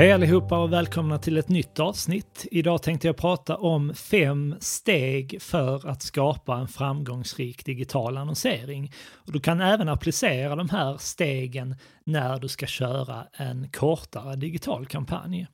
[0.00, 2.46] Hej allihopa och välkomna till ett nytt avsnitt.
[2.50, 8.92] Idag tänkte jag prata om fem steg för att skapa en framgångsrik digital annonsering.
[9.14, 14.86] Och du kan även applicera de här stegen när du ska köra en kortare digital
[14.86, 15.46] kampanj.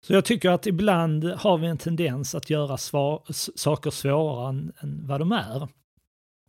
[0.00, 3.22] Så jag tycker att ibland har vi en tendens att göra svar,
[3.56, 4.48] saker svårare
[4.80, 5.68] än vad de är.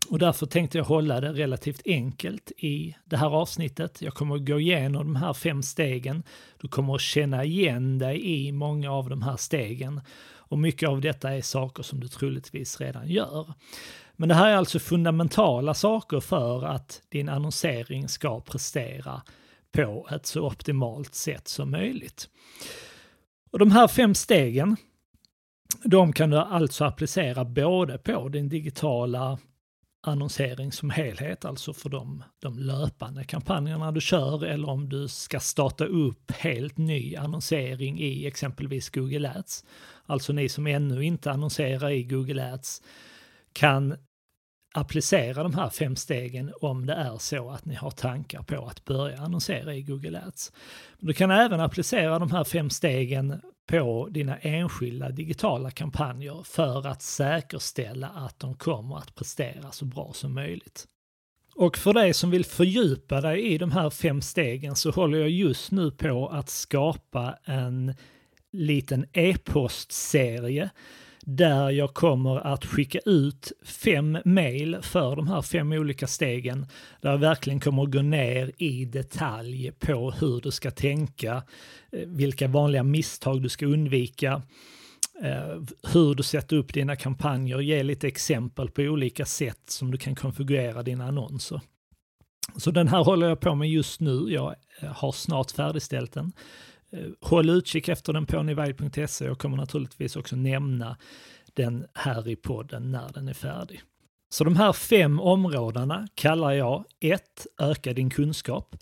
[0.08, 4.02] Och därför tänkte jag hålla det relativt enkelt i det här avsnittet.
[4.02, 6.24] Jag kommer att gå igenom de här fem stegen.
[6.62, 10.02] Du kommer att känna igen dig i många av de här stegen.
[10.50, 13.54] Och mycket av detta är saker som du troligtvis redan gör.
[14.16, 19.22] Men det här är alltså fundamentala saker för att din annonsering ska prestera
[19.72, 22.30] på ett så optimalt sätt som möjligt.
[23.52, 24.76] Och de här fem stegen,
[25.84, 29.40] de kan du alltså applicera både på din digitala
[30.02, 35.40] annonsering som helhet, alltså för de, de löpande kampanjerna du kör eller om du ska
[35.40, 39.66] starta upp helt ny annonsering i exempelvis Google Ads.
[40.06, 42.82] Alltså ni som ännu inte annonserar i Google Ads
[43.54, 43.96] kan
[44.74, 48.86] applicera de här fem stegen om det är så att ni har tankar på att
[48.86, 50.52] börja annonsera i Google Ads.
[51.00, 57.02] Du kan även applicera de här fem stegen på dina enskilda digitala kampanjer för att
[57.02, 60.88] säkerställa att de kommer att prestera så bra som möjligt.
[61.56, 65.30] Och för dig som vill fördjupa dig i de här fem stegen så håller jag
[65.30, 67.96] just nu på att skapa en
[68.52, 70.70] liten e-postserie
[71.36, 76.66] där jag kommer att skicka ut fem mejl för de här fem olika stegen.
[77.02, 81.44] Där jag verkligen kommer att gå ner i detalj på hur du ska tänka,
[81.92, 84.42] eh, vilka vanliga misstag du ska undvika,
[85.24, 85.62] eh,
[85.94, 90.16] hur du sätter upp dina kampanjer, ge lite exempel på olika sätt som du kan
[90.16, 91.62] konfigurera dina annonser.
[92.58, 94.26] Så den här håller jag på med just nu.
[94.30, 96.32] Jag eh, har snart färdigställt den.
[96.92, 99.26] Eh, håll utkik efter den på nivide.se.
[99.26, 100.98] Jag kommer naturligtvis också nämna
[101.54, 103.82] den här i podden när den är färdig.
[104.30, 107.48] Så de här fem områdena kallar jag 1.
[107.60, 108.76] Öka din kunskap.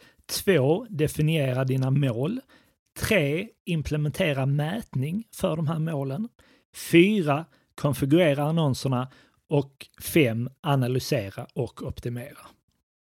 [0.45, 0.85] 2.
[0.89, 2.39] Definiera dina mål.
[2.99, 3.49] 3.
[3.65, 6.29] Implementera mätning för de här målen.
[6.91, 7.45] 4.
[7.75, 9.07] Konfigurera annonserna.
[9.49, 10.49] Och 5.
[10.61, 12.56] Analysera och optimera.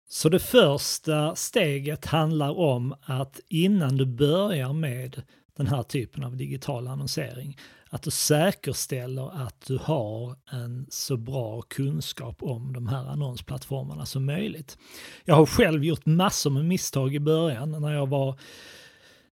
[0.07, 5.21] Så det första steget handlar om att innan du börjar med
[5.57, 7.57] den här typen av digital annonsering,
[7.89, 14.25] att du säkerställer att du har en så bra kunskap om de här annonsplattformarna som
[14.25, 14.77] möjligt.
[15.25, 18.39] Jag har själv gjort massor med misstag i början när jag var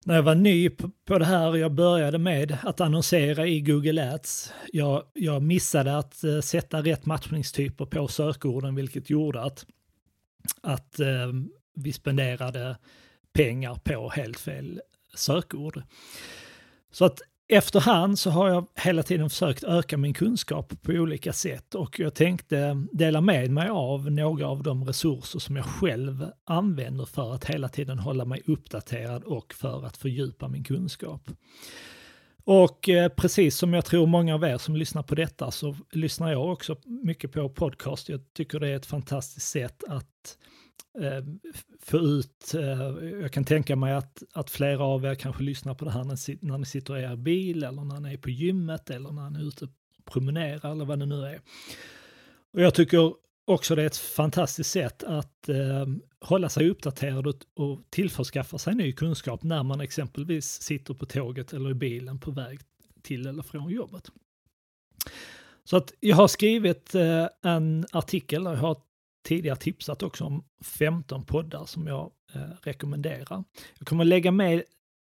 [0.04, 0.70] när jag var ny
[1.04, 4.52] på det här, och jag började med att annonsera i Google Ads.
[4.72, 9.66] Jag, jag missade att eh, sätta rätt matchningstyper på sökorden, vilket gjorde att
[10.60, 11.32] att eh,
[11.74, 12.76] vi spenderade
[13.32, 14.80] pengar på helt fel
[15.14, 15.82] sökord.
[16.92, 21.74] Så att efterhand så har jag hela tiden försökt öka min kunskap på olika sätt
[21.74, 27.04] och jag tänkte dela med mig av några av de resurser som jag själv använder
[27.04, 31.30] för att hela tiden hålla mig uppdaterad och för att fördjupa min kunskap.
[32.52, 36.30] Och eh, precis som jag tror många av er som lyssnar på detta så lyssnar
[36.32, 38.08] jag också mycket på podcast.
[38.08, 40.38] Jag tycker det är ett fantastiskt sätt att
[41.00, 41.24] eh,
[41.82, 45.84] få ut, eh, jag kan tänka mig att, att flera av er kanske lyssnar på
[45.84, 48.90] det här när, när ni sitter i er bil eller när ni är på gymmet
[48.90, 49.70] eller när ni är ute och
[50.04, 51.40] promenerar eller vad det nu är.
[52.52, 53.12] Och jag tycker
[53.44, 55.86] också det är ett fantastiskt sätt att eh,
[56.20, 61.52] hålla sig uppdaterad och, och tillförskaffa sig ny kunskap när man exempelvis sitter på tåget
[61.52, 62.60] eller i bilen på väg
[63.02, 64.10] till eller från jobbet.
[65.64, 68.76] Så att jag har skrivit eh, en artikel, och jag har
[69.28, 73.44] tidigare tipsat också om 15 poddar som jag eh, rekommenderar.
[73.78, 74.62] Jag kommer lägga med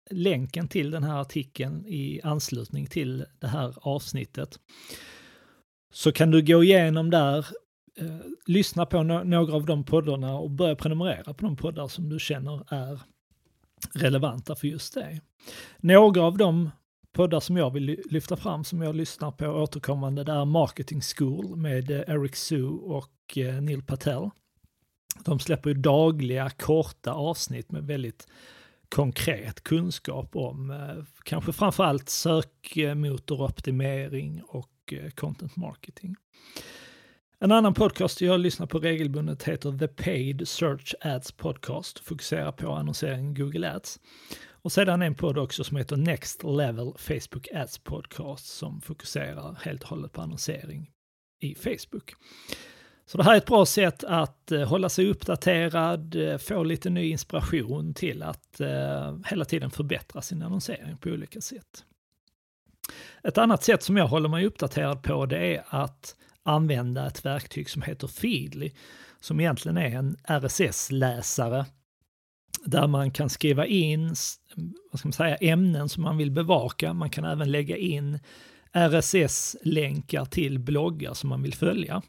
[0.09, 4.59] länken till den här artikeln i anslutning till det här avsnittet.
[5.93, 7.45] Så kan du gå igenom där
[7.99, 12.09] eh, lyssna på no några av de poddarna och börja prenumerera på de poddar som
[12.09, 13.01] du känner är
[13.93, 15.21] relevanta för just dig.
[15.77, 16.71] Några av de
[17.13, 21.55] poddar som jag vill lyfta fram som jag lyssnar på återkommande det är Marketing School
[21.55, 24.29] med eh, Eric Sue och eh, Neil Patel.
[25.25, 28.27] De släpper ju dagliga korta avsnitt med väldigt
[28.89, 36.15] konkret kunskap om eh, kanske framförallt sökmotoroptimering och eh, content marketing.
[37.45, 42.71] En annan podcast jag lyssnar på regelbundet heter The Paid Search Ads Podcast, fokuserar på
[42.71, 43.99] annonsering i Google Ads.
[44.49, 49.83] Och sedan en podd också som heter Next Level Facebook Ads Podcast som fokuserar helt
[49.83, 50.91] och hållet på annonsering
[51.41, 52.13] i Facebook.
[53.05, 56.89] Så det här är ett bra sätt att eh, hålla sig uppdaterad, eh, få lite
[56.89, 61.85] ny inspiration till att eh, hela tiden förbättra sin annonsering på olika sätt.
[63.23, 66.15] Ett annat sätt som jag håller mig uppdaterad på det är att
[66.45, 68.71] använda ett verktyg som heter Feedly,
[69.19, 71.65] som egentligen är en RSS-läsare
[72.65, 74.15] där man kan skriva in
[74.91, 76.93] vad ska man säga, ämnen som man vill bevaka.
[76.93, 78.19] Man kan även lägga in
[78.73, 82.01] RSS-länkar till bloggar som man vill följa.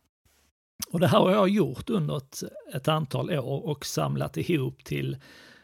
[0.89, 2.43] Och det här har jag gjort under ett,
[2.75, 5.17] ett antal år och samlat ihop till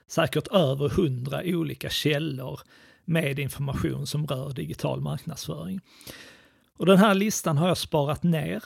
[0.06, 2.60] säkert över hundra olika källor
[3.04, 5.80] med information som rör digital marknadsföring.
[6.78, 8.62] Och den här listan har jag sparat ner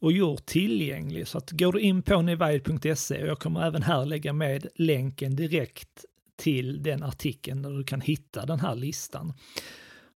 [0.00, 1.28] och gjort tillgänglig.
[1.28, 5.36] Så att går du in på nivide.se och jag kommer även här lägga med länken
[5.36, 6.04] direkt
[6.36, 9.32] till den artikeln där du kan hitta den här listan.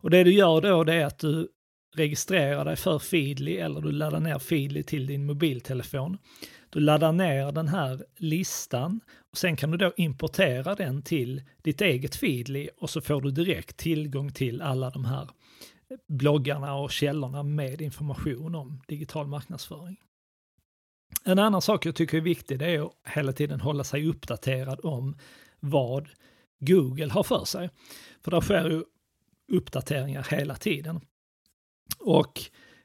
[0.02, 1.48] Och det du gör då det är att du
[1.96, 6.18] registrerar dig för Feedly eller du laddar ner Feedly till din mobiltelefon.
[6.70, 9.00] Du laddar ner den här listan
[9.32, 13.32] och sen kan du då importera den till ditt eget Feedly och så får du
[13.32, 15.30] direkt tillgång till alla de här
[16.08, 19.98] bloggarna och källorna med information om digital marknadsföring.
[21.24, 24.80] En annan sak jag tycker är viktig det är att hela tiden hålla sig uppdaterad
[24.84, 25.18] om
[25.60, 26.10] vad
[26.60, 27.70] Google har för sig.
[28.22, 28.84] För där sker ju
[29.52, 31.02] uppdateringar hela tiden.
[32.00, 32.42] Och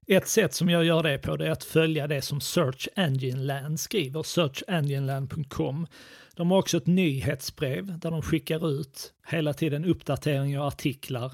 [0.06, 3.42] ett sätt som jag gör det på det är att följa det som Search Engine
[3.42, 5.86] Land skriver, searchengineland.com.
[6.34, 11.32] De har också ett nyhetsbrev där de skickar ut hela tiden uppdateringar och artiklar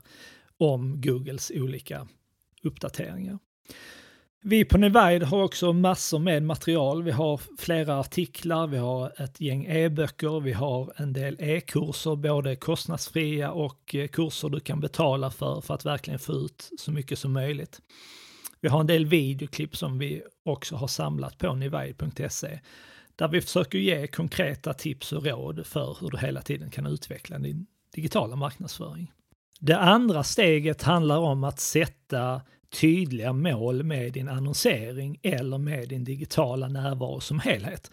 [0.61, 2.09] om Googles olika
[2.63, 3.39] uppdateringar.
[4.43, 7.03] Vi på Nevide har också massor med material.
[7.03, 12.57] Vi har flera artiklar, vi har ett gäng e-böcker, vi har en del e-kurser, både
[12.57, 17.19] kostnadsfria och eh, kurser du kan betala för, för att verkligen få ut så mycket
[17.19, 17.81] som möjligt.
[18.61, 22.61] Vi har en del videoklipp som vi också har samlat på nivide.se
[23.17, 27.39] där vi försöker ge konkreta tips och råd för hur du hela tiden kan utveckla
[27.39, 29.13] din digitala marknadsföring.
[29.63, 32.41] Det andra steget handlar om att sätta
[32.81, 37.91] tydliga mål med din annonsering eller med din digitala närvaro som helhet.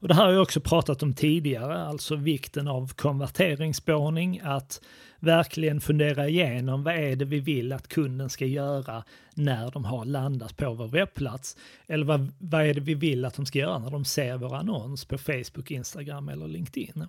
[0.00, 4.80] Och det här har jag också pratat om tidigare, alltså vikten av konverteringsspårning, att
[5.18, 10.04] verkligen fundera igenom vad är det vi vill att kunden ska göra när de har
[10.04, 11.56] landat på vår webbplats?
[11.86, 14.56] Eller vad, vad är det vi vill att de ska göra när de ser vår
[14.56, 17.06] annons på Facebook, Instagram eller LinkedIn?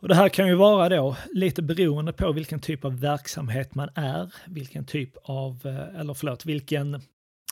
[0.00, 3.88] Och det här kan ju vara då lite beroende på vilken typ av verksamhet man
[3.94, 7.00] är, vilken typ av, eh, eller förlåt, vilken,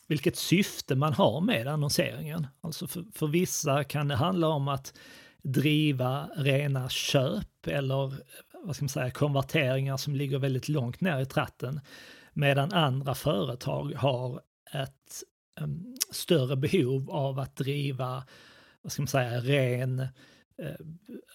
[0.07, 2.47] vilket syfte man har med annonseringen.
[2.61, 4.95] Alltså för, för vissa kan det handla om att
[5.43, 8.13] driva rena köp eller
[8.65, 11.81] vad ska man säga, konverteringar som ligger väldigt långt ner i tratten.
[12.33, 14.41] Medan andra företag har
[14.73, 15.23] ett
[15.61, 18.25] um, större behov av att driva,
[18.83, 20.09] vad ska man säga, ren
[20.63, 20.87] Eh,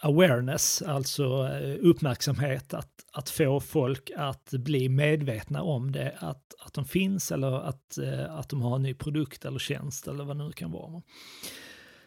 [0.02, 6.74] awareness, alltså eh, uppmärksamhet, att, att få folk att bli medvetna om det, att, att
[6.74, 10.38] de finns eller att, eh, att de har en ny produkt eller tjänst eller vad
[10.38, 11.02] det nu kan vara.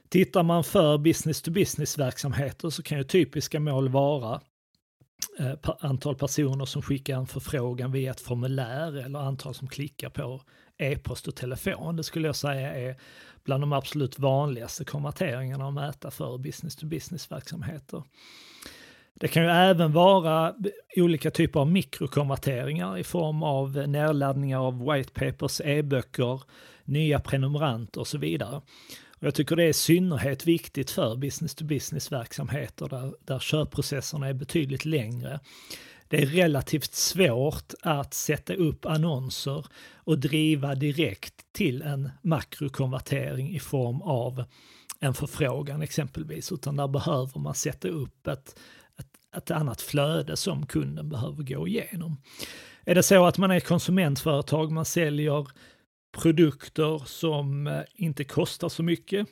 [0.08, 4.40] Tittar man för business to business verksamheter så kan ju typiska mål vara
[5.80, 10.42] antal personer som skickar en förfrågan via ett formulär eller antal som klickar på
[10.78, 11.96] e-post och telefon.
[11.96, 12.96] Det skulle jag säga är
[13.44, 18.02] bland de absolut vanligaste konverteringarna att mäta för business to business-verksamheter.
[19.14, 20.54] Det kan ju även vara
[20.96, 26.42] olika typer av mikrokonverteringar i form av nedladdningar av white papers, e-böcker,
[26.84, 28.56] nya prenumeranter och så vidare.
[29.22, 34.28] Och jag tycker det är i synnerhet viktigt för business to business-verksamheter där, där köpprocesserna
[34.28, 35.40] är betydligt längre
[36.12, 43.58] det är relativt svårt att sätta upp annonser och driva direkt till en makrokonvertering i
[43.58, 44.44] form av
[45.00, 48.58] en förfrågan exempelvis, utan där behöver man sätta upp ett,
[48.98, 52.16] ett, ett annat flöde som kunden behöver gå igenom.
[52.84, 55.46] Är det så att man är konsumentföretag, man säljer
[56.22, 59.26] produkter som eh, inte kostar så mycket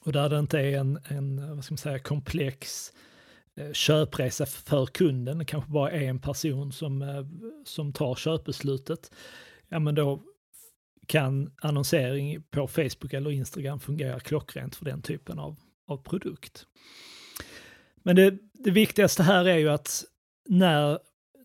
[0.00, 3.13] och där det inte är en, en vad ska man säga, komplex Eh,
[3.56, 7.26] Eh, köpresa för kunden, kanske bara en person som, eh,
[7.64, 9.10] som tar köpbeslutet,
[9.68, 10.22] ja men då
[11.06, 15.56] kan annonsering på Facebook eller Instagram fungera klockrent för den typen av,
[15.86, 16.66] av produkt.
[18.02, 20.04] Men det, det viktigaste här är ju att
[20.48, 20.98] när,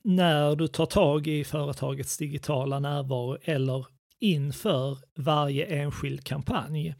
[0.03, 3.85] när du tar tag i företagets digitala närvaro eller
[4.19, 6.95] inför varje enskild kampanj,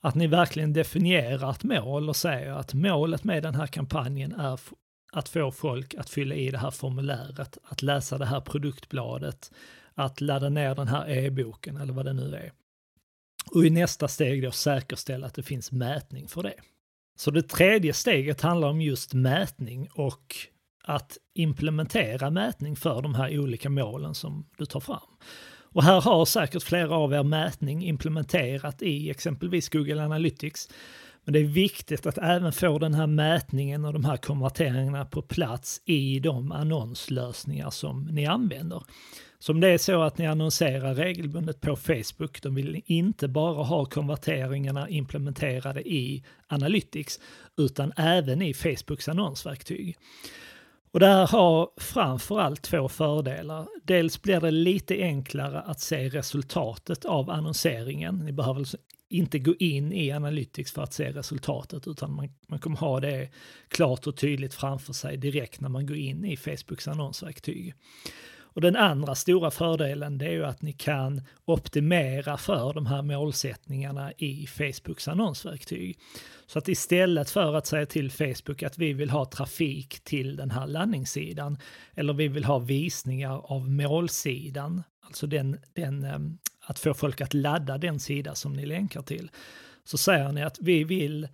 [0.00, 4.60] att ni verkligen definierar ett mål och säger att målet med den här kampanjen är
[5.12, 9.52] att få folk att fylla i det här formuläret, att läsa det här produktbladet,
[9.94, 12.52] att ladda ner den här e-boken eller vad det nu är.
[13.50, 16.54] Och i nästa steg då säkerställa att det finns mätning för det.
[17.18, 20.36] Så det tredje steget handlar om just mätning och
[20.84, 25.16] att implementera mätning för de här olika målen som du tar fram.
[25.72, 30.68] Och här har säkert flera av er mätning implementerat i exempelvis Google Analytics.
[31.24, 35.22] Men det är viktigt att även få den här mätningen och de här konverteringarna på
[35.22, 38.82] plats i de annonslösningar som ni använder.
[39.38, 43.64] Så om det är så att ni annonserar regelbundet på Facebook, de vill inte bara
[43.64, 47.20] ha konverteringarna implementerade i Analytics,
[47.56, 49.96] utan även i Facebooks annonsverktyg.
[50.90, 53.66] Och det här har framförallt två fördelar.
[53.82, 58.18] Dels blir det lite enklare att se resultatet av annonseringen.
[58.18, 58.76] Ni behöver alltså
[59.08, 63.28] inte gå in i Analytics för att se resultatet utan man, man kommer ha det
[63.68, 67.74] klart och tydligt framför sig direkt när man går in i Facebooks annonsverktyg.
[68.52, 73.02] Och den andra stora fördelen det är ju att ni kan optimera för de här
[73.02, 75.98] målsättningarna i Facebooks annonsverktyg.
[76.46, 80.50] Så att istället för att säga till Facebook att vi vill ha trafik till den
[80.50, 81.58] här landningssidan
[81.94, 87.34] eller vi vill ha visningar av målsidan, alltså den, den, ehm, att få folk att
[87.34, 89.30] ladda den sida som ni länkar till,
[89.84, 91.28] så säger ni att vi vill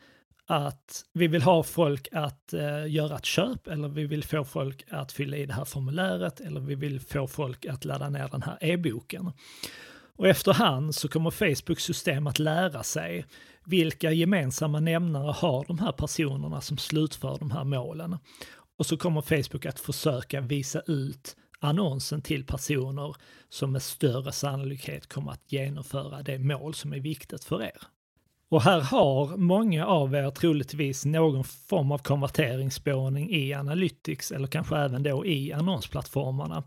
[0.47, 4.85] att vi vill ha folk att eh, göra ett köp eller vi vill få folk
[4.91, 8.43] att fylla i det här formuläret eller vi vill få folk att ladda ner den
[8.43, 9.33] här e-boken.
[10.17, 13.27] Och efterhand så kommer Facebooks system att lära sig
[13.65, 18.19] vilka gemensamma nämnare har de här personerna som slutför de här målen.
[18.79, 23.17] Och så kommer Facebook att försöka visa ut annonsen till personer
[23.49, 27.83] som med större sannolikhet kommer att genomföra det mål som är viktigt för er.
[28.49, 34.77] Och här har många av er troligtvis någon form av konverteringsspårning i Analytics eller kanske
[34.77, 36.65] även då i annonsplattformarna.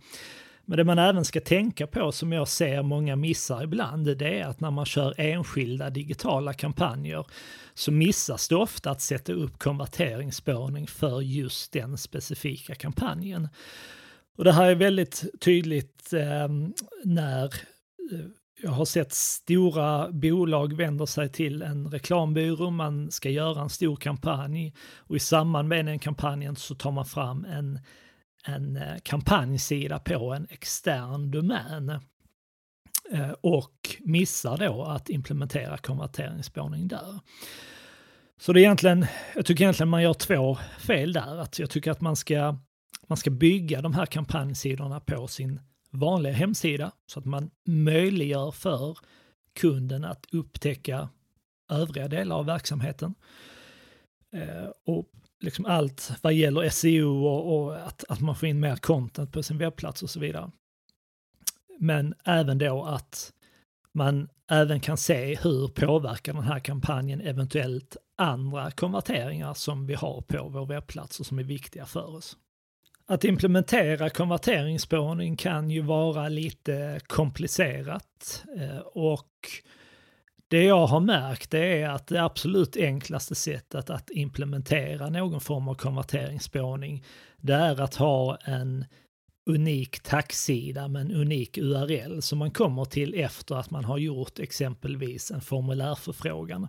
[0.70, 4.46] Men det man även ska tänka på som jag ser många missar ibland, det är
[4.46, 7.26] att när man kör enskilda digitala kampanjer
[7.74, 13.48] så missas det ofta att sätta upp konverteringsspårning för just den specifika kampanjen.
[14.38, 16.48] Och det här är väldigt tydligt eh,
[17.04, 17.44] när
[18.12, 18.20] eh,
[18.62, 23.96] jag har sett stora bolag vänder sig till en reklambyrå, man ska göra en stor
[23.96, 27.80] kampanj och i samband med den kampanjen så tar man fram en,
[28.48, 31.90] en eh, kampanjsida på en extern domän
[33.12, 37.20] eh, och missar då att implementera konverteringsspårning där.
[38.40, 41.38] Så det är egentligen, jag tycker egentligen man gör två fel där.
[41.38, 42.58] Att jag tycker att man ska,
[43.08, 45.60] man ska bygga de här kampanjsidorna på sin
[46.00, 48.98] vanliga hemsida så att man möjliggör för
[49.54, 51.10] kunden att upptäcka
[51.70, 53.16] övriga delar av verksamheten.
[54.34, 55.06] Eh, och
[55.40, 59.44] liksom allt vad gäller SEO och, och, att, att man får in mer content på
[59.44, 60.52] sin webbplats och så vidare.
[61.80, 63.34] Men även då att
[63.94, 70.22] man även kan se hur påverkar den här kampanjen eventuellt andra konverteringar som vi har
[70.22, 72.38] på vår webbplats och som är viktiga för oss.
[73.10, 79.32] Att implementera konverteringsspårning kan ju vara lite komplicerat eh, och
[80.48, 85.76] det jag har märkt är att det absolut enklaste sättet att implementera någon form av
[85.76, 87.04] konverteringsspårning
[87.38, 88.86] det är att ha en
[89.46, 94.40] unik taxsida med en unik URL som man kommer till efter att man har gjort
[94.40, 96.68] exempelvis en formulärförfrågan.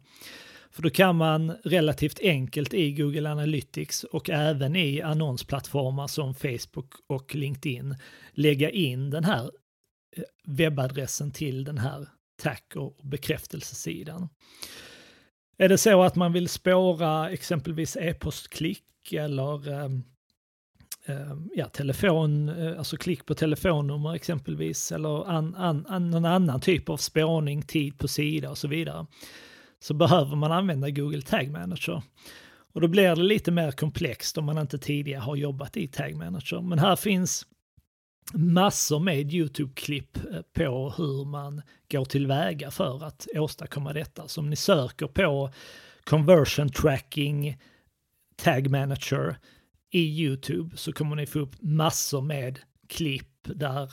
[0.71, 6.93] För då kan man relativt enkelt i Google Analytics och även i annonsplattformar som Facebook
[7.07, 7.95] och LinkedIn
[8.33, 9.45] lägga in den här
[10.17, 12.09] eh, webbadressen till den här
[12.43, 14.29] tack och bekräftelsesidan.
[15.59, 20.03] Är det så att man vill spåra exempelvis e-postklick eller ehm,
[21.07, 26.61] ehm, ja, telefon, eh, alltså klick på telefonnummer exempelvis eller an, an, an, någon annan
[26.61, 29.07] typ av spårning, tid på sida och så vidare
[29.81, 32.03] så behöver man använda Google Tag Manager.
[32.73, 36.17] Och då blir det lite mer komplext om man inte tidigare har jobbat i Tag
[36.17, 36.61] Manager.
[36.61, 37.47] Men här finns
[38.35, 44.29] massor med YouTube-klipp eh, på hur man går tillväga för att åstadkomma detta.
[44.29, 45.51] Så om ni söker på
[46.05, 47.59] conversion tracking
[48.37, 49.37] tag manager
[49.91, 52.59] i YouTube så kommer ni få upp massor med
[52.89, 53.93] klipp där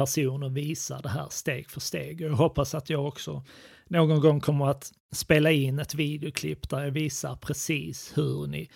[0.00, 2.20] personer visar det här steg för steg.
[2.20, 3.44] Jag hoppas att jag också
[3.88, 8.70] någon gång kommer att spela in ett videoklipp där jag visar precis hur ni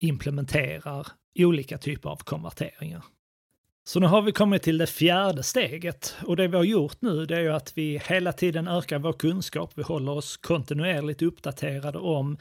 [0.00, 1.06] implementerar
[1.38, 3.04] olika typer av konverteringar.
[3.84, 7.26] Så nu har vi kommit till det fjärde steget och det vi har gjort nu
[7.26, 9.72] det är ju att vi hela tiden ökar vår kunskap.
[9.74, 12.38] Vi håller oss kontinuerligt uppdaterade om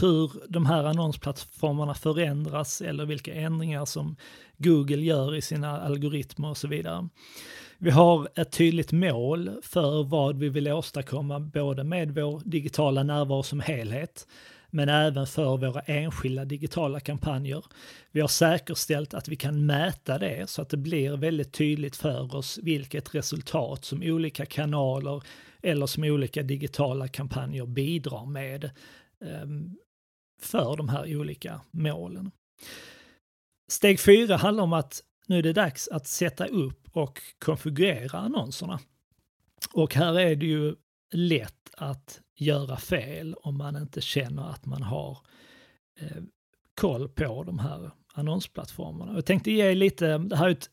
[0.00, 4.16] hur de här annonsplattformarna förändras eller vilka ändringar som
[4.56, 7.08] Google gör i sina algoritmer och så vidare.
[7.78, 13.42] Vi har ett tydligt mål för vad vi vill åstadkomma både med vår digitala närvaro
[13.42, 14.26] som helhet
[14.70, 17.64] men även för våra enskilda digitala kampanjer.
[18.10, 22.36] Vi har säkerställt att vi kan mäta det så att det blir väldigt tydligt för
[22.36, 25.22] oss vilket resultat som olika kanaler
[25.62, 28.70] eller som olika digitala kampanjer bidrar med
[29.24, 29.76] Ehm,
[30.42, 32.30] för de här olika målen.
[33.70, 38.80] Steg fyra handlar om att nu är det dags att sätta upp och konfigurera annonserna.
[39.72, 40.74] Och här är det ju
[41.12, 45.18] lätt att göra fel om man inte känner att man har
[46.00, 46.22] eh,
[46.74, 49.14] koll på de här annonsplattformarna.
[49.14, 50.70] Jag tänkte ge lite, det här är ett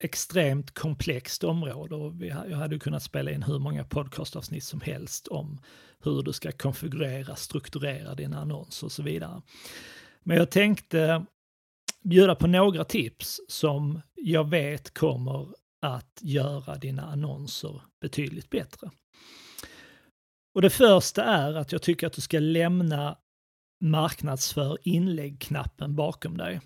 [0.00, 5.60] extremt komplext område och jag hade kunnat spela in hur många podcastavsnitt som helst om
[6.04, 9.42] hur du ska konfigurera, strukturera dina annonser och så vidare.
[10.22, 11.26] Men jag tänkte
[12.02, 15.48] bjuda på några tips som jag vet kommer
[15.82, 18.90] att göra dina annonser betydligt bättre.
[20.54, 23.18] Och det första är att jag tycker att du ska lämna
[23.80, 26.60] marknadsför inlägg-knappen bakom dig.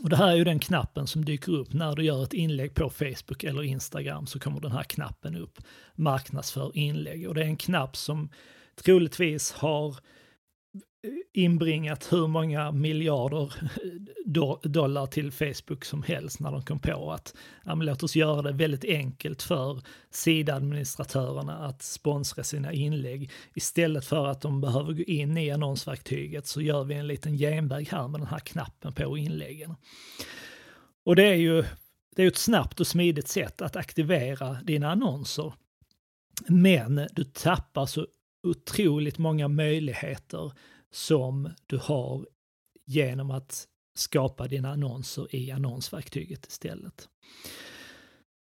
[0.00, 2.74] Och det här är ju den knappen som dyker upp när du gör ett inlägg
[2.74, 5.58] på Facebook eller Instagram så kommer den här knappen upp,
[5.94, 7.28] marknadsför inlägg.
[7.28, 8.28] Och det är en knapp som
[8.84, 9.96] troligtvis har
[11.32, 13.52] inbringat hur många miljarder
[14.68, 17.34] dollar till Facebook som helst när de kom på att
[17.64, 23.30] ja, låt oss göra det väldigt enkelt för sidadministratörerna att sponsra sina inlägg.
[23.54, 27.88] Istället för att de behöver gå in i annonsverktyget så gör vi en liten genväg
[27.88, 29.74] här med den här knappen på inläggen.
[31.04, 31.64] Och det är ju
[32.16, 35.52] det är ett snabbt och smidigt sätt att aktivera dina annonser.
[36.48, 38.06] Men du tappar så
[38.42, 40.52] otroligt många möjligheter
[40.92, 42.26] som du har
[42.86, 47.08] genom att skapa dina annonser i annonsverktyget istället.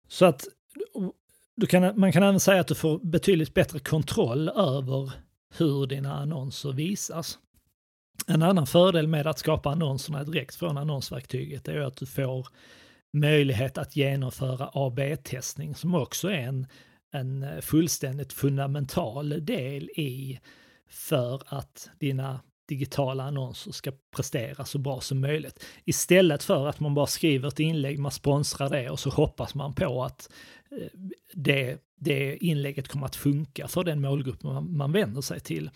[0.08, 0.44] Så att
[1.68, 5.12] kan, man kan även säga att du får betydligt bättre kontroll över
[5.58, 7.38] hur dina annonser visas.
[8.26, 12.48] En annan fördel med att skapa annonserna direkt från annonsverktyget är att du får
[13.12, 16.66] möjlighet att genomföra AB-testning som också är en,
[17.12, 20.40] en fullständigt fundamental del i
[20.92, 25.64] för att dina digitala annonser ska prestera så bra som möjligt.
[25.84, 29.74] Istället för att man bara skriver ett inlägg, man sponsrar det och så hoppas man
[29.74, 30.30] på att
[30.70, 30.88] eh,
[31.34, 35.70] det, det inlägget kommer att funka för den målgrupp man, man vänder sig till.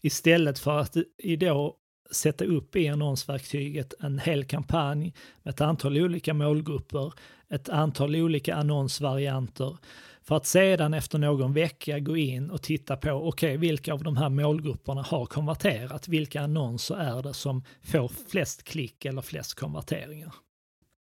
[0.00, 0.96] Istället för att
[1.38, 1.76] då
[2.10, 7.12] sätta upp i annonsverktyget en hel kampanj med ett antal olika målgrupper,
[7.48, 9.76] ett antal olika annonsvarianter
[10.30, 14.02] för att sedan efter någon vecka gå in och titta på, okej, okay, vilka av
[14.02, 16.08] de här målgrupperna har konverterat?
[16.08, 20.34] Vilka annonser är det som får flest klick eller flest konverteringar?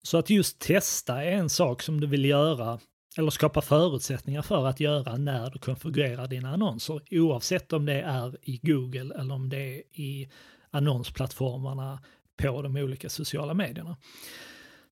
[0.03, 2.79] Så att just testa är en sak som du vill göra
[3.19, 8.37] eller skapa förutsättningar för att göra när du konfigurerar dina annonser, oavsett om det är
[8.43, 10.31] i Google eller om det är i
[10.71, 12.03] annonsplattformarna
[12.37, 13.97] på de olika sociala medierna.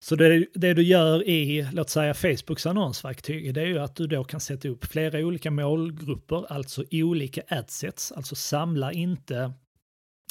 [0.03, 4.07] Så det, det, du gör i, låt säga Facebooks annonsverktyg, det är ju att du
[4.07, 9.53] då kan sätta upp flera olika målgrupper, alltså olika adsets, alltså samla inte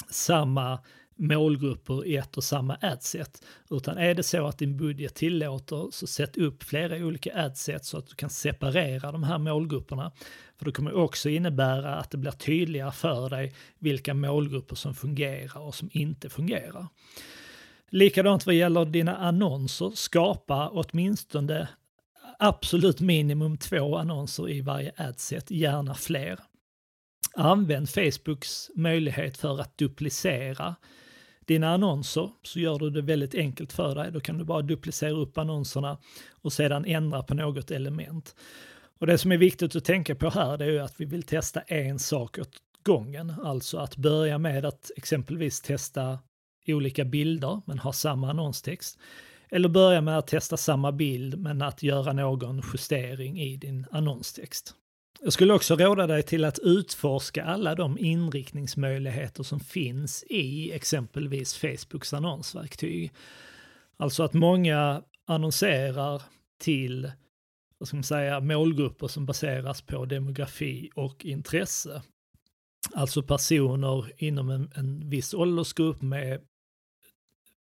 [0.09, 0.79] samma
[1.19, 3.45] målgrupper i ett och samma adset.
[3.69, 7.97] Utan är det så att din budget tillåter så sätt upp flera olika adsets så
[7.97, 10.11] att du kan separera de här målgrupperna.
[10.57, 15.61] För det kommer också innebära att det blir tydligare för dig vilka målgrupper som fungerar
[15.61, 16.87] och som inte fungerar.
[17.89, 21.67] Likadant vad gäller dina annonser, skapa åtminstone
[22.39, 26.39] absolut minimum två annonser i varje adset, gärna fler.
[27.33, 30.75] Använd Facebooks möjlighet för att duplicera
[31.45, 34.11] dina annonser så gör du det väldigt enkelt för dig.
[34.11, 35.97] Då kan du bara duplicera upp annonserna
[36.41, 38.35] och sedan ändra på något element.
[38.99, 41.61] Och det som är viktigt att tänka på här det är att vi vill testa
[41.61, 43.33] en sak åt gången.
[43.43, 46.19] Alltså att börja med att exempelvis testa
[46.67, 48.99] olika bilder men har samma annonstext.
[49.49, 54.75] Eller börja med att testa samma bild men att göra någon justering i din annonstext.
[55.21, 61.57] Jag skulle också råda dig till att utforska alla de inriktningsmöjligheter som finns i exempelvis
[61.57, 63.11] Facebooks annonsverktyg.
[63.97, 66.21] Alltså att många annonserar
[66.59, 67.11] till
[67.77, 72.01] vad ska man säga, målgrupper som baseras på demografi och intresse.
[72.93, 76.41] Alltså personer inom en, en viss åldersgrupp med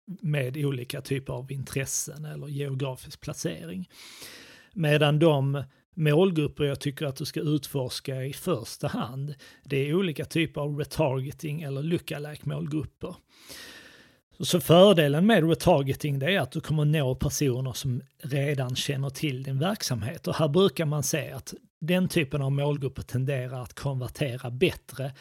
[0.06, 3.88] med olika typer av intressen eller geografisk placering.
[4.72, 5.64] Medan de
[5.94, 10.78] målgrupper jag tycker att du ska utforska i första hand, det är olika typer av
[10.78, 13.14] retargeting eller lookalike målgrupper.
[14.40, 19.42] Så fördelen med retargeting det är att du kommer nå personer som redan känner till
[19.42, 24.50] din verksamhet och här brukar man se att den typen av målgrupper tenderar att konvertera
[24.50, 25.12] bättre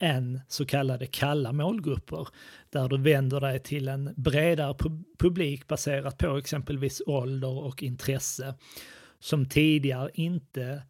[0.00, 2.28] än så kallade kalla målgrupper
[2.70, 4.74] där du vänder dig till en bredare
[5.18, 8.54] publik baserat på exempelvis ålder och intresse
[9.18, 10.82] som tidigare inte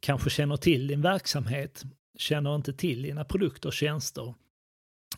[0.00, 1.82] kanske känner till din verksamhet,
[2.18, 4.34] känner inte till dina produkter och tjänster.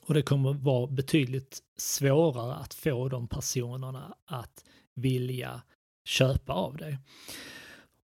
[0.00, 5.62] Och det kommer vara betydligt svårare att få de personerna att vilja
[6.04, 6.98] köpa av dig.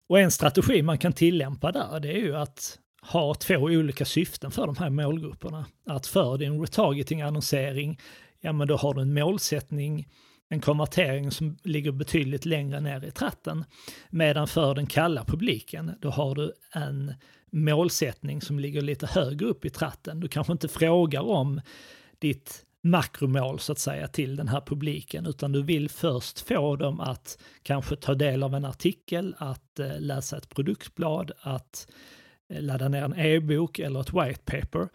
[0.08, 4.50] Och en strategi man kan tillämpa där det är ju att har två olika syften
[4.50, 5.66] för de här målgrupperna.
[5.86, 8.00] Att för din retargeting-annonsering,
[8.40, 10.08] ja men då har du en målsättning,
[10.48, 13.64] en konvertering som ligger betydligt längre ner i tratten.
[14.10, 17.14] Medan för den kalla publiken, då har du en
[17.50, 20.20] målsättning som ligger lite högre upp i tratten.
[20.20, 21.60] Du kanske inte frågar om
[22.18, 27.00] ditt makromål så att säga till den här publiken utan du vill först få dem
[27.00, 31.94] att kanske ta del av en artikel, att eh, läsa ett produktblad, att eh,
[32.48, 34.88] Eh, ladda ner en e-bok eller ett white paper.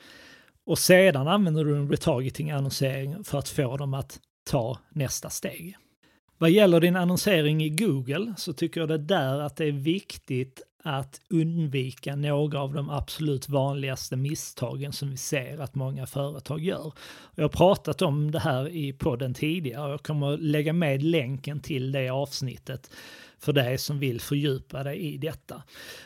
[0.65, 5.77] Och sedan använder du en retargeting-annonsering för att få dem att ta nästa steg.
[6.37, 10.61] Vad gäller din annonsering i Google så tycker jag det där att det är viktigt
[10.83, 16.93] att undvika några av de absolut vanligaste misstagen som vi ser att många företag gör.
[17.35, 21.59] Jag har pratat om det här i podden tidigare och jag kommer lägga med länken
[21.59, 22.91] till det avsnittet
[23.43, 25.63] för dig som vill fördjupa dig i detta.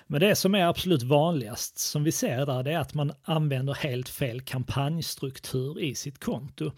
[0.08, 3.73] Men det som är absolut vanligast som vi ser där det är att man använder
[3.73, 6.71] helt fel kampanjstruktur i sitt konto.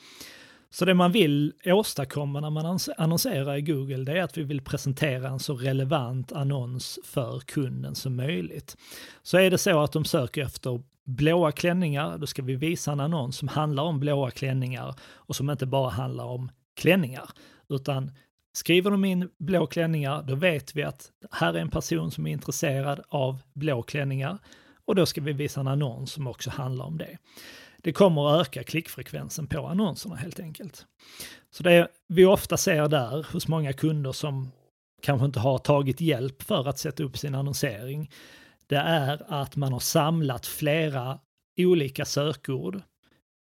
[0.72, 4.62] Så det man vill åstadkomma när man annonserar i Google det är att vi vill
[4.62, 8.78] presentera en så relevant annons för kunden som möjligt.
[9.24, 13.00] Så är det så att de söker efter blåa klänningar, då ska vi visa en
[13.00, 17.30] annons som handlar om blåa klänningar och som inte bara handlar om klänningar.
[17.70, 18.12] Utan
[18.54, 22.32] skriver de in blå klänningar, då vet vi att här är en person som är
[22.32, 24.40] intresserad av blå klänningar
[24.86, 27.18] och då ska vi visa en annons som också handlar om det
[27.84, 30.86] det kommer att öka klickfrekvensen på annonserna helt enkelt.
[31.52, 34.52] Så det vi ofta ser där hos många kunder som
[35.02, 38.12] kanske inte har tagit hjälp för att sätta upp sin annonsering,
[38.68, 41.20] det är att man har samlat flera
[41.58, 42.82] olika sökord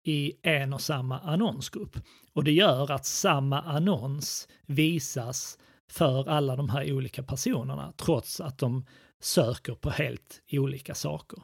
[0.05, 1.97] i en och samma annonsgrupp.
[2.33, 5.59] Och det gör att samma annons visas
[5.91, 8.87] för alla de här olika personerna trots att de
[9.21, 11.43] söker på helt olika saker.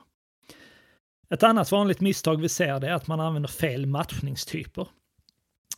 [1.30, 4.88] Ett annat vanligt misstag vi ser det är att man använder fel matchningstyper.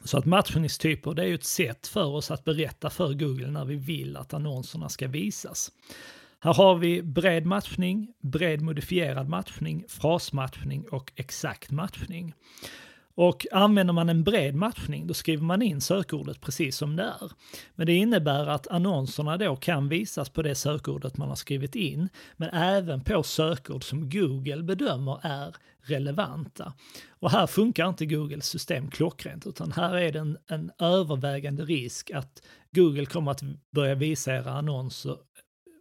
[0.05, 3.65] Så att matchningstyper det är ju ett sätt för oss att berätta för Google när
[3.65, 5.73] vi vill att annonserna ska visas.
[6.47, 12.35] Här har vi bred matchning, bred modifierad matchning, frasmatchning och exakt matchning.
[13.15, 17.31] Och använder man en bred matchning då skriver man in sökordet precis som det är.
[17.75, 22.09] Men det innebär att annonserna då kan visas på det sökordet man har skrivit in,
[22.37, 26.73] men även på sökord som Google bedömer är relevanta.
[27.09, 32.11] Och här funkar inte Googles system klockrent, utan här är det en, en övervägande risk
[32.11, 35.17] att Google kommer att börja visa era annonser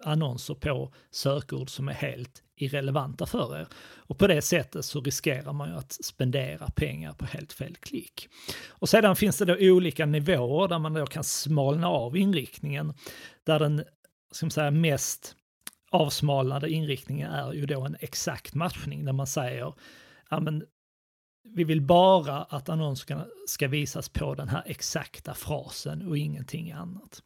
[0.05, 3.67] annonser på sökord som är helt irrelevanta för er.
[3.95, 8.29] Och på det sättet så riskerar man ju att spendera pengar på helt fel klick.
[8.67, 12.93] Och sedan finns det då olika nivåer där man då kan smalna av inriktningen.
[13.43, 13.83] Där den
[14.31, 15.35] ska man säga, mest
[15.91, 19.73] avsmalnade inriktningen är ju då en exakt matchning där man säger
[20.29, 20.63] ja, men
[21.43, 27.21] vi vill bara att annonserna ska visas på den här exakta frasen och ingenting annat.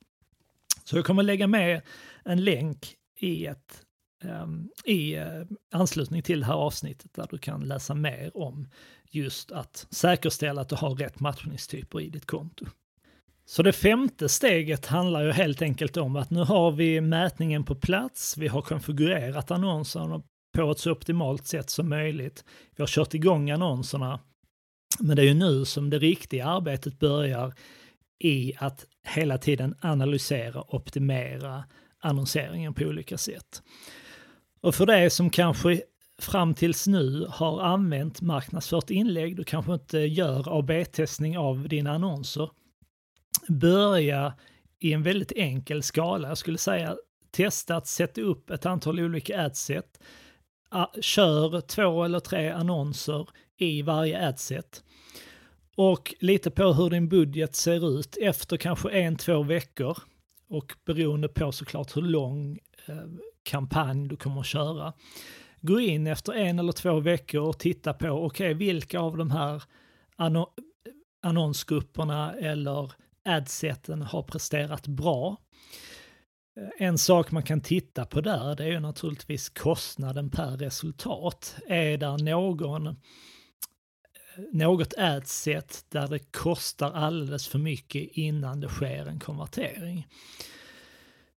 [0.89, 1.81] Så jag kommer lägga med
[2.25, 3.81] en länk i, ett,
[4.23, 8.67] um, i uh, anslutning till det här avsnittet där du kan läsa mer om
[9.11, 12.65] just att säkerställa att du har rätt matchningstyper i ditt konto.
[13.45, 17.75] Så det femte steget handlar ju helt enkelt om att nu har vi mätningen på
[17.75, 20.23] plats, vi har konfigurerat annonserna
[20.57, 22.43] på ett så optimalt sätt som möjligt.
[22.75, 24.19] Vi har kört igång annonserna,
[24.99, 27.53] men det är ju nu som det riktiga arbetet börjar
[28.19, 31.63] i att hela tiden analysera och optimera
[31.99, 33.63] annonseringen på olika sätt.
[34.61, 35.81] Och för det som kanske
[36.19, 42.49] fram tills nu har använt marknadsfört inlägg, du kanske inte gör AB-testning av dina annonser,
[43.47, 44.33] börja
[44.79, 46.27] i en väldigt enkel skala.
[46.27, 46.97] Jag skulle säga
[47.31, 49.99] testa att sätta upp ett antal olika adset.
[51.01, 53.27] Kör två eller tre annonser
[53.57, 54.83] i varje adset
[55.81, 59.97] och lite på hur din budget ser ut efter kanske en, två veckor
[60.49, 62.95] och beroende på såklart hur lång eh,
[63.43, 64.93] kampanj du kommer att köra.
[65.61, 69.31] Gå in efter en eller två veckor och titta på, okej, okay, vilka av de
[69.31, 69.63] här
[70.15, 70.47] anno
[71.23, 72.91] annonsgrupperna eller
[73.25, 75.37] adseten har presterat bra.
[76.57, 81.55] Eh, en sak man kan titta på där, det är ju naturligtvis kostnaden per resultat.
[81.67, 82.95] Är det någon
[84.51, 90.07] något adset där det kostar alldeles för mycket innan det sker en konvertering.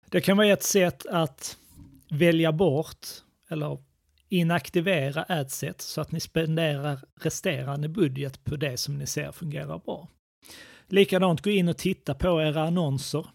[0.05, 1.57] Det kan vara ett sätt att
[2.09, 3.07] välja bort
[3.49, 3.77] eller
[4.29, 10.07] inaktivera adset så att ni spenderar resterande budget på det som ni ser fungerar bra.
[10.87, 13.25] Likadant gå in och titta på era annonser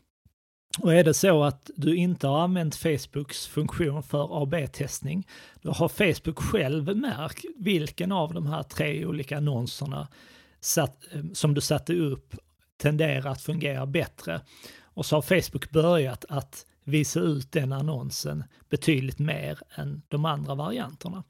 [0.78, 5.26] och är det så att du inte har använt Facebooks funktion för AB-testning,
[5.62, 10.08] då har Facebook själv märkt vilken av de här tre olika annonserna
[10.60, 12.34] satt, eh, som du satte upp
[12.76, 14.40] tenderar att fungera bättre.
[14.82, 20.54] Och så har Facebook börjat att visa ut den annonsen betydligt mer än de andra
[20.54, 21.24] varianterna.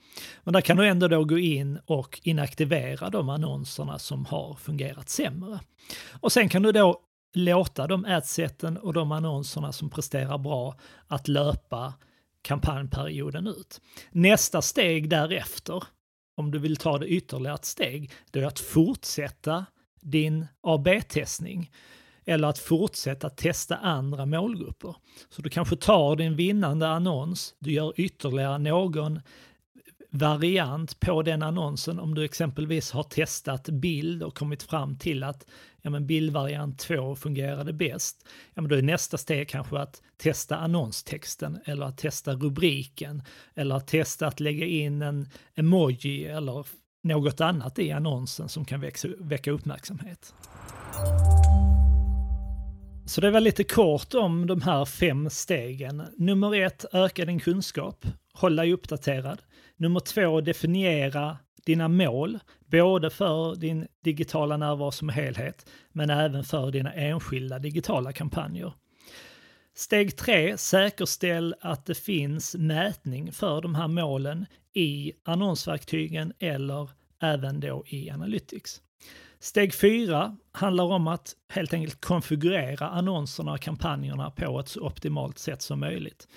[0.45, 5.09] Men där kan du ändå då gå in och inaktivera de annonserna som har fungerat
[5.09, 5.61] sämre.
[6.21, 7.01] Och sen kan du då
[7.37, 11.95] låta de adseten och de annonserna som presterar bra att löpa
[12.43, 13.81] kampanjperioden ut.
[14.11, 15.85] Nästa steg därefter,
[16.37, 19.67] om du vill ta det ytterligare ett steg, det är att fortsätta
[20.01, 21.71] din AB-testning
[22.25, 24.97] eller att fortsätta testa andra målgrupper.
[25.29, 29.21] Så du kanske tar din vinnande annons, du gör ytterligare någon
[30.15, 35.47] variant på den annonsen om du exempelvis har testat bild och kommit fram till att
[35.83, 38.27] ja, men bildvariant 2 fungerade bäst.
[38.55, 43.23] Ja, men då är nästa steg kanske att testa annonstexten eller att testa rubriken
[43.55, 46.67] eller att testa att lägga in en emoji eller
[47.03, 50.35] något annat i annonsen som kan växa, väcka uppmärksamhet.
[53.07, 56.03] Så det var lite kort om de här fem stegen.
[56.17, 58.07] Nummer ett, öka din kunskap.
[58.35, 59.43] Håll dig uppdaterad.
[59.77, 66.71] Nummer två, definiera dina mål, både för din digitala närvaro som helhet, men även för
[66.71, 68.73] dina enskilda digitala kampanjer.
[69.77, 76.91] Steg tre, säkerställ att det finns mätning för de här målen i annonsverktygen eller
[77.23, 78.81] även då i Analytics.
[79.39, 85.39] Steg fyra handlar om att helt enkelt konfigurera annonserna och kampanjerna på ett så optimalt
[85.39, 86.29] sätt som möjligt.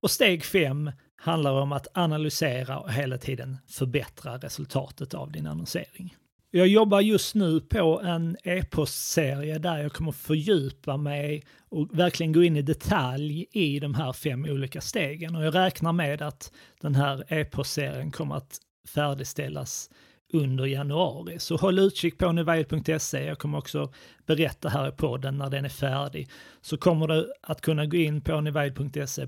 [0.00, 6.16] Och steg fem handlar om att analysera och hela tiden förbättra resultatet av din annonsering.
[6.52, 12.42] Jag jobbar just nu på en e-postserie där jag kommer fördjupa mig och verkligen gå
[12.42, 15.36] in i detalj i de här fem olika stegen.
[15.36, 18.58] Och jag räknar med att den här e-postserien kommer att
[18.88, 19.90] färdigställas
[20.32, 21.38] under januari.
[21.38, 23.24] Så håll utkik på nuvail.se.
[23.24, 23.92] Jag kommer också
[24.26, 26.28] berätta här i podden när den är färdig.
[26.60, 29.26] Så kommer du att kunna gå in på nuvail.se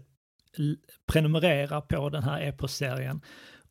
[1.06, 3.20] prenumerera på den här e-postserien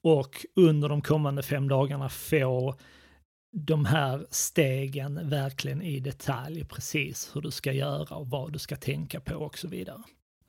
[0.02, 2.76] och under de kommande fem dagarna få
[3.54, 8.76] de här stegen verkligen i detalj, precis hur du ska göra och vad du ska
[8.76, 10.02] tänka på och så vidare.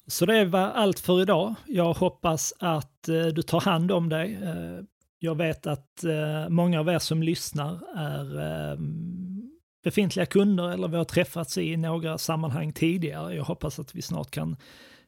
[0.07, 1.55] Så det var allt för idag.
[1.67, 4.39] Jag hoppas att eh, du tar hand om dig.
[4.43, 4.85] Eh,
[5.19, 9.51] jag vet att eh, många av er som lyssnar är ehm,
[9.85, 13.35] befintliga kunder eller vi har träffats i några sammanhang tidigare.
[13.35, 14.57] Jag hoppas att vi snart kan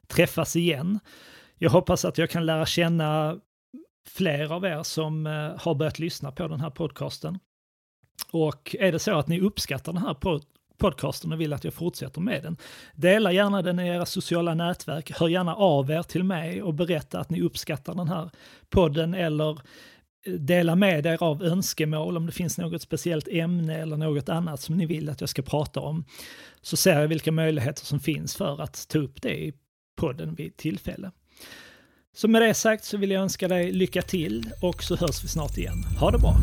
[0.07, 0.99] träffas igen.
[1.57, 3.39] Jag hoppas att jag kan lära känna
[4.07, 7.39] fler av er som eh, har börjat lyssna på den här podcasten.
[8.31, 10.15] Och är det så att ni uppskattar den här
[10.77, 12.57] podcasten och vill att jag fortsätter med den,
[12.95, 15.11] dela gärna den i era sociala nätverk.
[15.11, 18.29] Hör gärna av er till mig och berätta att ni uppskattar den här
[18.69, 19.59] podden eller
[20.25, 24.61] eh, dela med er av önskemål om det finns något speciellt ämne eller något annat
[24.61, 26.05] som ni vill att jag ska prata om.
[26.61, 29.53] Så ser jag vilka möjligheter som finns för att ta upp det i
[29.95, 31.11] podden vid tillfälle.
[32.15, 35.27] Så med det sagt så vill jag önska dig lycka till och så hörs vi
[35.27, 35.83] snart igen.
[35.99, 36.35] Ha det bra!